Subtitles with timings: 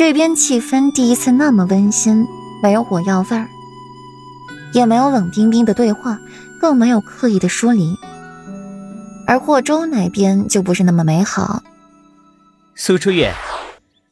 [0.00, 2.26] 这边气氛第一次那么温馨，
[2.62, 3.46] 没有火药味儿，
[4.72, 6.18] 也没有冷冰冰的对话，
[6.58, 7.94] 更没有刻意的疏离。
[9.26, 11.62] 而霍州那边就不是那么美好。
[12.74, 13.34] 苏初月，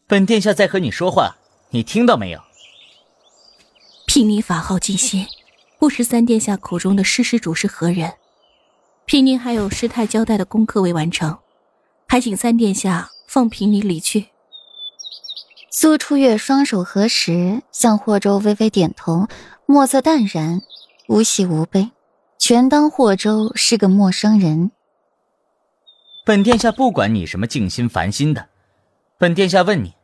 [0.06, 1.36] 本殿下在和你说话，
[1.70, 2.40] 你听到没有？
[4.06, 5.26] 聘你法号静心，
[5.78, 8.12] 不识三殿下口中的施施主是何人？
[9.06, 11.38] 聘您还有师太交代的功课未完成，
[12.06, 14.26] 还请三殿下放聘你离去。
[15.80, 19.28] 苏初月双手合十，向霍州微微点头，
[19.64, 20.60] 墨色淡然，
[21.06, 21.92] 无喜无悲，
[22.36, 24.72] 全当霍州是个陌生人。
[26.24, 28.48] 本殿下不管你什么静心烦心的，
[29.18, 29.94] 本殿下问你，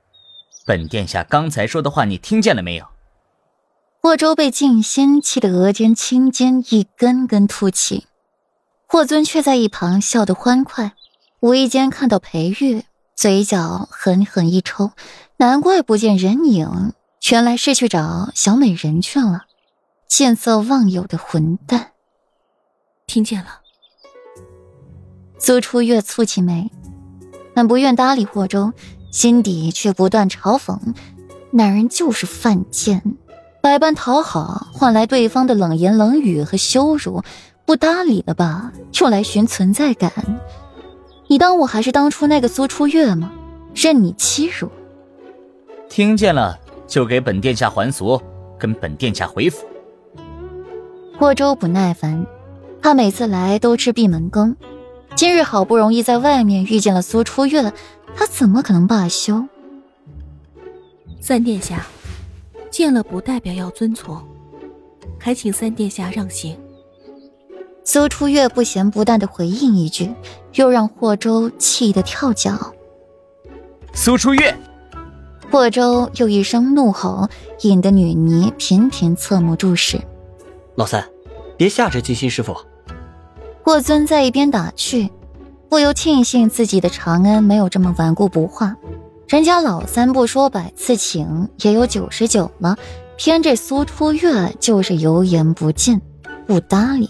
[0.65, 2.87] 本殿下刚才说的话你听见了没有？
[4.01, 8.07] 霍州被静心气得额间青筋一根根凸起，
[8.87, 10.93] 霍尊却在一旁笑得欢快，
[11.41, 14.93] 无意间看到裴玉，嘴角狠狠一抽。
[15.37, 16.93] 难怪不见人影，
[17.31, 19.43] 原来是去找小美人去了。
[20.07, 21.93] 见色忘友的混蛋！
[23.07, 23.61] 听见了。
[25.39, 26.71] 苏初月蹙起眉，
[27.57, 28.73] 很不愿搭理霍州，
[29.11, 30.79] 心底却不断嘲讽：
[31.51, 33.03] 男人就是犯贱，
[33.61, 37.23] 百般讨好换来对方的冷言冷语和羞辱，
[37.67, 40.13] 不搭理了吧，又来寻存在感。
[41.35, 43.33] 你当我还是当初那个苏初月吗？
[43.75, 44.71] 任你欺辱！
[45.89, 48.23] 听见了，就给本殿下还俗，
[48.57, 49.67] 跟本殿下回府。
[51.19, 52.25] 霍州不耐烦，
[52.81, 54.57] 他每次来都吃闭门羹，
[55.17, 57.73] 今日好不容易在外面遇见了苏初月，
[58.15, 59.45] 他怎么可能罢休？
[61.21, 61.85] 三殿下，
[62.71, 64.23] 见了不代表要遵从，
[65.19, 66.57] 还请三殿下让行。
[67.87, 70.13] 苏初月不咸不淡的回应一句，
[70.55, 72.75] 又让霍州气得跳脚。
[73.93, 74.57] 苏初月。
[75.51, 77.29] 霍州又一声怒吼，
[77.61, 80.01] 引得女尼频频侧目注视。
[80.75, 81.07] 老三，
[81.57, 82.57] 别吓着金星师傅。
[83.63, 85.09] 霍尊在一边打趣，
[85.69, 88.75] 不由庆幸自己的长安没有这么顽固不化。
[89.29, 92.77] 人家老三不说百次请，也有九十九了，
[93.17, 96.01] 偏这苏初月就是油盐不进，
[96.47, 97.09] 不搭理。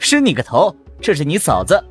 [0.00, 0.74] 是你个头！
[1.00, 1.82] 这是你嫂子。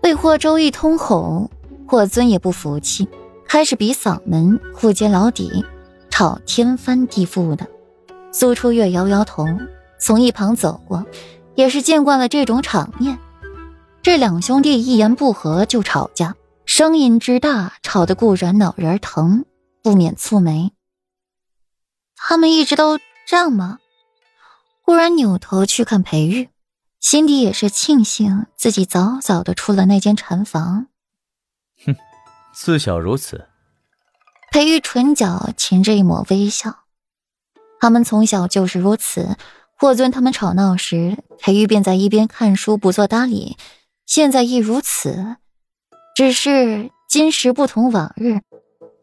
[0.00, 1.50] 被霍州一通吼，
[1.86, 3.08] 霍尊也不服气。
[3.48, 5.64] 开始比嗓门，互揭老底，
[6.10, 7.66] 吵天翻地覆的。
[8.30, 9.46] 苏初月摇摇头，
[9.98, 11.04] 从一旁走过，
[11.54, 13.18] 也是见惯了这种场面。
[14.02, 16.36] 这两兄弟一言不合就吵架，
[16.66, 19.46] 声音之大，吵得顾然脑仁疼，
[19.82, 20.72] 不免蹙眉。
[22.14, 23.78] 他们一直都这样吗？
[24.84, 26.48] 顾然扭头去看裴玉，
[27.00, 30.88] 心底也是庆幸自己早早的出了那间禅房。
[31.84, 31.96] 哼。
[32.54, 33.46] 自小如此，
[34.50, 36.80] 裴玉唇角噙着一抹微笑。
[37.78, 39.36] 他们从小就是如此。
[39.76, 43.56] 霍尊他们吵闹时，裴玉便在一边看书，不做搭理。
[44.06, 45.36] 现在亦如此，
[46.16, 48.40] 只是今时不同往日。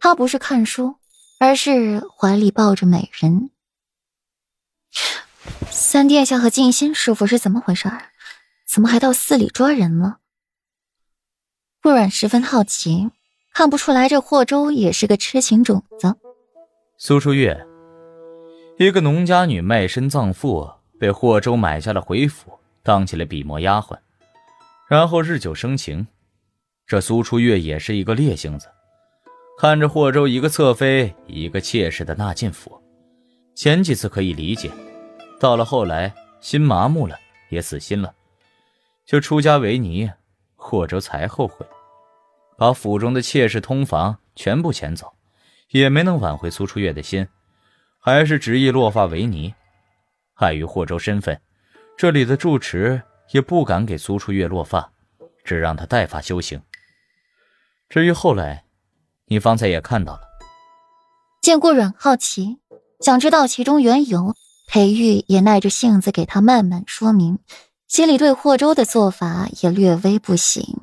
[0.01, 0.95] 他不是看书，
[1.39, 3.51] 而是怀里抱着美人。
[5.69, 7.89] 三殿下和静心师傅是怎么回事？
[8.67, 10.17] 怎么还到寺里抓人了？
[11.81, 13.11] 顾阮十分好奇。
[13.53, 16.13] 看不出来，这霍州也是个痴情种子。
[16.97, 17.66] 苏初月，
[18.78, 20.69] 一个农家女卖身葬父，
[21.00, 23.97] 被霍州买下了回府，当起了笔墨丫鬟，
[24.89, 26.06] 然后日久生情。
[26.85, 28.67] 这苏初月也是一个烈性子，
[29.57, 32.81] 看着霍州一个侧妃，一个妾室的纳进府，
[33.56, 34.69] 前几次可以理解，
[35.40, 37.18] 到了后来心麻木了，
[37.50, 38.13] 也死心了，
[39.06, 40.09] 就出家为尼，
[40.56, 41.66] 霍州才后悔。
[42.57, 45.13] 把府中的妾室、通房全部遣走，
[45.69, 47.28] 也没能挽回苏初月的心，
[48.00, 49.53] 还是执意落发为尼。
[50.35, 51.40] 碍于霍州身份，
[51.97, 53.01] 这里的住持
[53.31, 54.90] 也不敢给苏初月落发，
[55.44, 56.62] 只让他带发修行。
[57.90, 58.63] 至于后来，
[59.25, 60.22] 你方才也看到了。
[61.42, 62.57] 见顾阮好奇，
[63.01, 64.33] 想知道其中缘由，
[64.67, 67.39] 裴玉也耐着性子给他慢慢说明，
[67.88, 70.77] 心里对霍州的做法也略微不喜。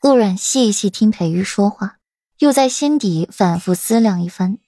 [0.00, 1.96] 顾阮细细听裴玉说话，
[2.38, 4.58] 又在心底反复思量一番，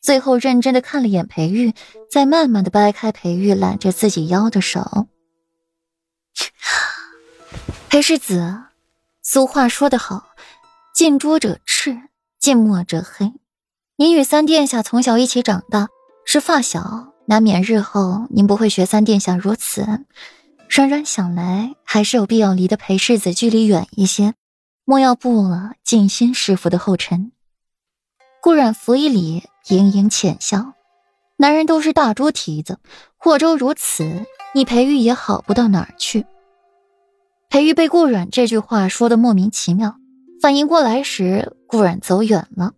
[0.00, 1.72] 最后认真的看了眼裴玉，
[2.10, 5.08] 再慢慢的掰开裴玉揽着自己腰的手。
[7.88, 8.64] 裴世子，
[9.22, 10.28] 俗话说得好，
[10.94, 11.96] 近朱者赤，
[12.38, 13.32] 近墨者黑。
[13.96, 15.88] 您与三殿下从小一起长大，
[16.26, 20.04] 是发小，难免日后您不会学三殿下如此。
[20.68, 24.34] 冉冉想来，还是有必要离得裴世子距离远一些。
[24.84, 27.32] 莫要步了静心师傅的后尘。
[28.40, 30.74] 顾阮拂一礼，盈盈浅笑。
[31.36, 32.78] 男人都是大猪蹄子，
[33.16, 34.24] 霍州如此，
[34.54, 36.24] 你裴玉也好不到哪儿去。
[37.48, 39.96] 裴玉被顾阮这句话说的莫名其妙，
[40.40, 42.72] 反应过来时，顾阮走远了，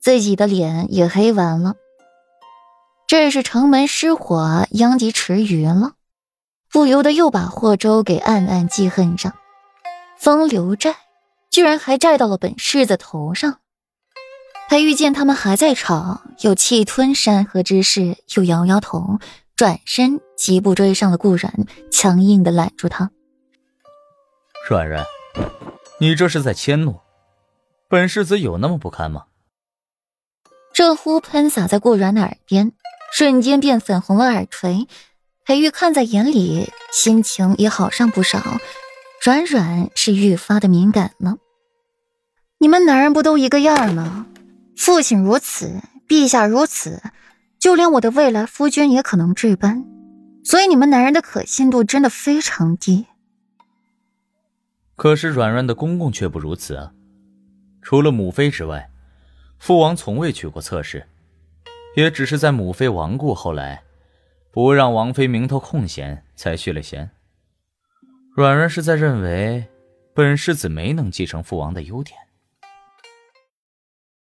[0.00, 1.74] 自己的脸也黑完了。
[3.10, 5.94] 这是城门失火，殃及池鱼了，
[6.70, 9.34] 不由得又把霍州给暗暗记恨上。
[10.16, 10.94] 风流债，
[11.50, 13.58] 居然还债到了本世子头上。
[14.68, 19.18] 他遇见他们还在吵，有气吞山河之势，又摇摇头，
[19.56, 21.52] 转身疾步追上了顾然，
[21.90, 23.10] 强硬的揽住他。
[24.68, 25.04] 软软，
[25.98, 27.00] 你这是在迁怒？
[27.88, 29.24] 本世子有那么不堪吗？
[30.72, 32.70] 这呼喷洒在顾然的耳边，
[33.20, 34.88] 瞬间便粉红了耳垂。
[35.44, 38.58] 裴玉看在眼里，心情也好上不少。
[39.22, 41.36] 软软是愈发的敏感了。
[42.56, 44.26] 你们男人不都一个样吗？
[44.74, 47.02] 父亲如此，陛下如此，
[47.58, 49.84] 就连我的未来夫君也可能这般，
[50.42, 53.04] 所以你们男人的可信度真的非常低。
[54.96, 56.92] 可是软软的公公却不如此啊！
[57.82, 58.88] 除了母妃之外，
[59.58, 61.06] 父王从未娶过侧室，
[61.94, 63.82] 也只是在母妃亡故后来，
[64.50, 67.10] 不让王妃名头空闲，才续了弦。
[68.34, 69.66] 软软是在认为，
[70.14, 72.16] 本世子没能继承父王的优点。